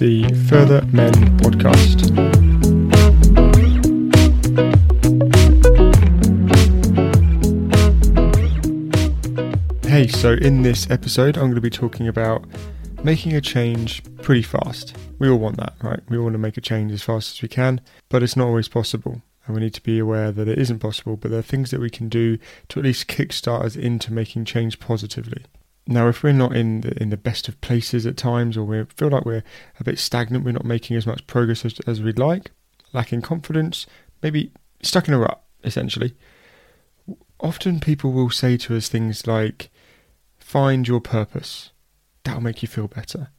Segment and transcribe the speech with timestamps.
[0.00, 2.08] the Further Men podcast.
[9.84, 12.46] Hey, so in this episode, I'm going to be talking about
[13.04, 14.96] making a change pretty fast.
[15.18, 16.00] We all want that, right?
[16.08, 18.46] We all want to make a change as fast as we can, but it's not
[18.46, 19.20] always possible.
[19.44, 21.80] And we need to be aware that it isn't possible, but there are things that
[21.80, 25.44] we can do to at least kickstart us into making change positively.
[25.90, 28.84] Now, if we're not in the, in the best of places at times, or we
[28.84, 29.42] feel like we're
[29.80, 32.52] a bit stagnant, we're not making as much progress as, as we'd like,
[32.92, 33.86] lacking confidence,
[34.22, 36.14] maybe stuck in a rut, essentially.
[37.40, 39.68] Often people will say to us things like,
[40.38, 41.72] find your purpose.
[42.22, 43.30] That'll make you feel better.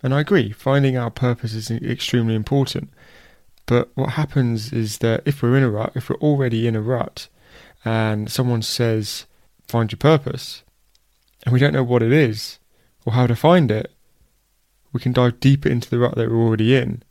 [0.00, 2.90] And I agree, finding our purpose is extremely important.
[3.66, 6.80] But what happens is that if we're in a rut, if we're already in a
[6.80, 7.26] rut,
[7.84, 9.26] and someone says,
[9.66, 10.62] find your purpose,
[11.44, 12.58] and we don't know what it is
[13.04, 13.92] or how to find it,
[14.92, 17.02] we can dive deeper into the rut that we're already in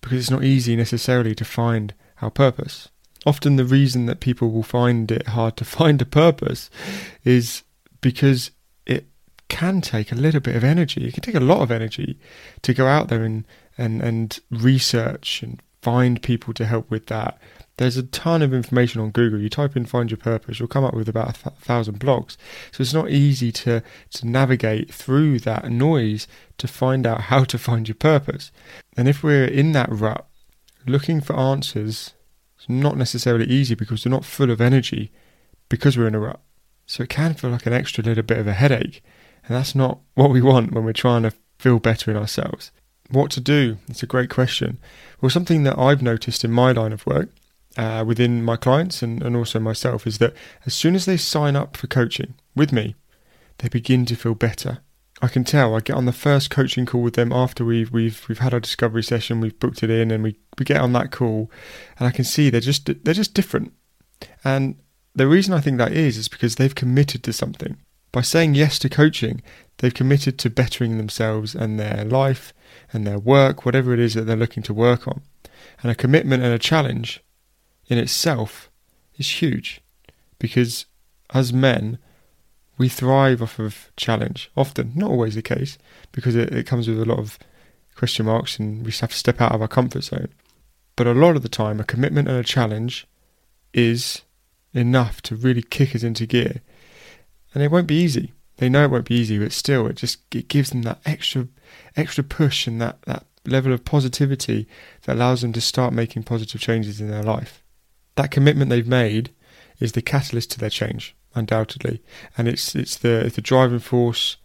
[0.00, 2.88] because it's not easy necessarily to find our purpose.
[3.24, 6.70] Often, the reason that people will find it hard to find a purpose
[7.24, 7.64] is
[8.00, 8.52] because
[8.86, 9.06] it
[9.48, 11.08] can take a little bit of energy.
[11.08, 12.18] It can take a lot of energy
[12.62, 13.44] to go out there and,
[13.76, 17.38] and, and research and find people to help with that.
[17.78, 19.38] There's a ton of information on Google.
[19.38, 22.36] You type in "find your purpose," you'll come up with about a thousand blogs.
[22.72, 26.26] So it's not easy to to navigate through that noise
[26.58, 28.50] to find out how to find your purpose.
[28.96, 30.26] And if we're in that rut,
[30.86, 32.14] looking for answers
[32.56, 35.12] it's not necessarily easy because we're not full of energy
[35.68, 36.40] because we're in a rut.
[36.86, 39.02] So it can feel like an extra little bit of a headache,
[39.46, 42.70] and that's not what we want when we're trying to feel better in ourselves.
[43.10, 43.78] What to do?
[43.88, 44.78] It's a great question.
[45.20, 47.28] Well, something that I've noticed in my line of work
[47.76, 51.56] uh, within my clients and, and also myself is that as soon as they sign
[51.56, 52.94] up for coaching with me,
[53.58, 54.78] they begin to feel better.
[55.22, 55.74] I can tell.
[55.74, 58.60] I get on the first coaching call with them after we've we've we've had our
[58.60, 61.50] discovery session, we've booked it in, and we, we get on that call,
[61.98, 63.72] and I can see they're just they're just different.
[64.44, 64.76] And
[65.14, 67.78] the reason I think that is is because they've committed to something.
[68.12, 69.42] By saying yes to coaching,
[69.78, 72.52] they've committed to bettering themselves and their life
[72.92, 75.22] and their work, whatever it is that they're looking to work on.
[75.82, 77.22] And a commitment and a challenge
[77.88, 78.70] in itself
[79.16, 79.80] is huge
[80.38, 80.86] because
[81.32, 81.98] as men,
[82.78, 84.50] we thrive off of challenge.
[84.56, 85.78] Often, not always the case,
[86.12, 87.38] because it, it comes with a lot of
[87.94, 90.28] question marks and we have to step out of our comfort zone.
[90.94, 93.06] But a lot of the time, a commitment and a challenge
[93.72, 94.22] is
[94.72, 96.60] enough to really kick us into gear.
[97.54, 98.32] And it won't be easy.
[98.58, 101.48] They know it won't be easy, but still, it just it gives them that extra
[101.94, 104.66] extra push and that, that level of positivity
[105.02, 107.62] that allows them to start making positive changes in their life.
[108.16, 109.30] That commitment they've made
[109.78, 112.02] is the catalyst to their change, undoubtedly,
[112.36, 114.36] and it's it's the it's the driving force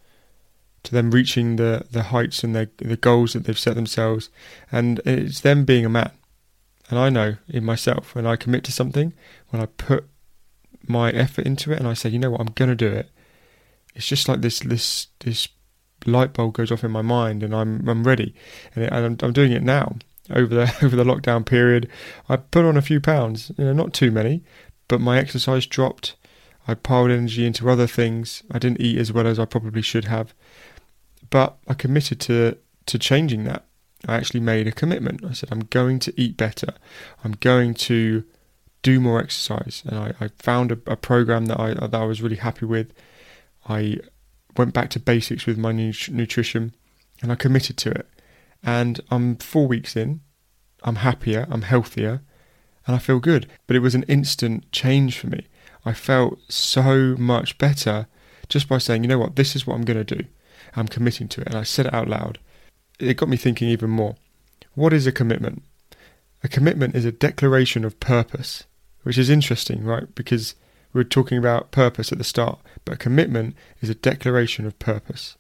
[0.84, 4.30] to them reaching the, the heights and the the goals that they've set themselves,
[4.72, 6.12] and it's them being a man.
[6.90, 9.14] And I know in myself when I commit to something,
[9.50, 10.10] when I put
[10.86, 13.10] my effort into it, and I say, you know what, I'm to do it.
[13.96, 15.48] It's just like this this this
[16.06, 18.36] light bulb goes off in my mind, and I'm I'm ready,
[18.76, 19.96] and I'm, I'm doing it now
[20.34, 21.90] over the over the lockdown period.
[22.30, 24.44] I put on a few pounds, you know, not too many,
[24.88, 26.16] but my exercise dropped.
[26.68, 28.44] I piled energy into other things.
[28.52, 30.34] I didn't eat as well as I probably should have,
[31.30, 33.66] but I committed to to changing that.
[34.08, 35.24] I actually made a commitment.
[35.24, 36.74] I said I'm going to eat better.
[37.24, 38.24] I'm going to
[38.84, 42.22] do more exercise, and I, I found a, a program that I that I was
[42.22, 42.92] really happy with.
[43.68, 43.98] I
[44.58, 46.74] went back to basics with my nutrition,
[47.22, 48.08] and I committed to it.
[48.64, 50.22] And I'm four weeks in,
[50.84, 52.22] I'm happier, I'm healthier,
[52.86, 53.48] and I feel good.
[53.68, 55.48] But it was an instant change for me.
[55.86, 58.08] I felt so much better
[58.50, 60.26] just by saying, you know what, this is what I'm going to do.
[60.76, 61.48] I'm committing to it.
[61.48, 62.40] And I said it out loud.
[63.00, 64.16] It got me thinking even more.
[64.76, 65.64] What is a commitment?
[66.44, 68.66] A commitment is a declaration of purpose,
[69.04, 70.14] which is interesting, right?
[70.16, 70.56] Because
[70.94, 74.78] we were talking about purpose at the start, but a commitment is a declaration of
[74.80, 75.38] purpose.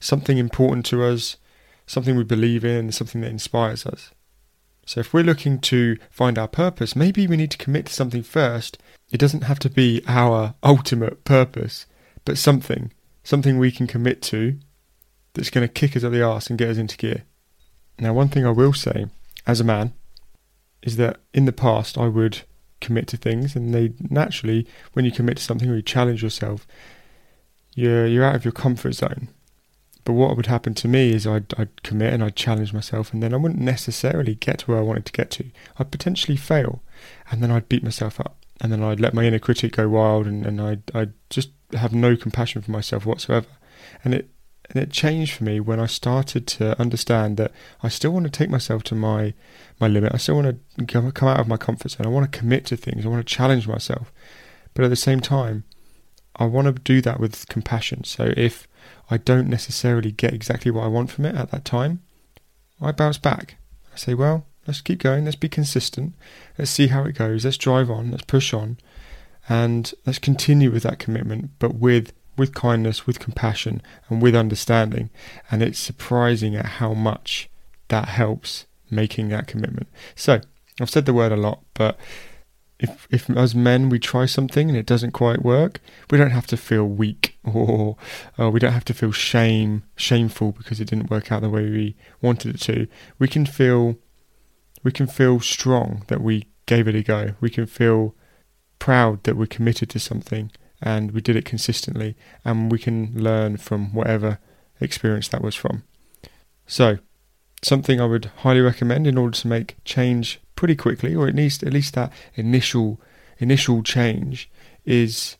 [0.00, 1.36] Something important to us,
[1.86, 4.10] something we believe in, something that inspires us.
[4.86, 8.22] So if we're looking to find our purpose, maybe we need to commit to something
[8.22, 8.78] first.
[9.10, 11.86] It doesn't have to be our ultimate purpose,
[12.24, 12.92] but something,
[13.22, 14.58] something we can commit to
[15.32, 17.24] that's going to kick us up the arse and get us into gear.
[17.98, 19.06] Now, one thing I will say,
[19.46, 19.94] as a man,
[20.82, 22.42] is that in the past I would
[22.80, 26.66] commit to things, and they naturally, when you commit to something or you challenge yourself,
[27.74, 29.28] you're you're out of your comfort zone.
[30.04, 33.22] But what would happen to me is I'd, I'd commit and I'd challenge myself, and
[33.22, 35.46] then I wouldn't necessarily get to where I wanted to get to.
[35.78, 36.82] I'd potentially fail,
[37.30, 40.26] and then I'd beat myself up, and then I'd let my inner critic go wild,
[40.26, 43.48] and, and I'd, I'd just have no compassion for myself whatsoever.
[44.04, 44.28] And it
[44.70, 47.52] and it changed for me when I started to understand that
[47.82, 49.34] I still want to take myself to my
[49.78, 50.14] my limit.
[50.14, 52.06] I still want to come out of my comfort zone.
[52.06, 53.04] I want to commit to things.
[53.04, 54.12] I want to challenge myself.
[54.72, 55.64] But at the same time,
[56.36, 58.04] I want to do that with compassion.
[58.04, 58.66] So if
[59.10, 62.02] I don't necessarily get exactly what I want from it at that time,
[62.80, 63.56] I bounce back.
[63.92, 65.24] I say, well, let's keep going.
[65.24, 66.14] Let's be consistent.
[66.58, 67.44] Let's see how it goes.
[67.44, 68.10] Let's drive on.
[68.10, 68.78] Let's push on.
[69.48, 75.08] And let's continue with that commitment, but with with kindness, with compassion, and with understanding.
[75.52, 77.48] And it's surprising at how much
[77.88, 79.86] that helps making that commitment.
[80.16, 80.40] So,
[80.80, 81.96] I've said the word a lot, but
[82.84, 86.46] if, if as men we try something and it doesn't quite work, we don't have
[86.48, 87.96] to feel weak or
[88.38, 91.68] uh, we don't have to feel shame, shameful because it didn't work out the way
[91.68, 92.86] we wanted it to.
[93.18, 93.96] We can feel,
[94.82, 97.34] we can feel strong that we gave it a go.
[97.40, 98.14] We can feel
[98.78, 100.50] proud that we're committed to something
[100.84, 102.14] and we did it consistently,
[102.44, 104.38] and we can learn from whatever
[104.80, 105.82] experience that was from.
[106.66, 106.98] So,
[107.62, 111.62] something I would highly recommend in order to make change pretty quickly, or at least
[111.62, 113.00] at least that initial
[113.38, 114.50] initial change,
[114.84, 115.36] is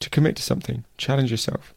[0.00, 1.74] to commit to something, challenge yourself,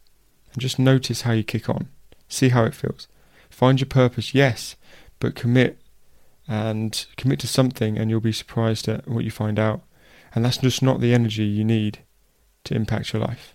[0.51, 1.87] and just notice how you kick on.
[2.27, 3.07] See how it feels.
[3.49, 4.75] Find your purpose, yes,
[5.19, 5.79] but commit
[6.47, 9.81] and commit to something, and you'll be surprised at what you find out.
[10.35, 11.99] And that's just not the energy you need
[12.65, 13.53] to impact your life.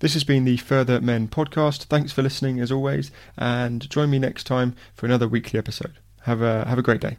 [0.00, 1.84] This has been the Further Men podcast.
[1.84, 5.94] Thanks for listening as always, and join me next time for another weekly episode.
[6.22, 7.18] Have a have a great day.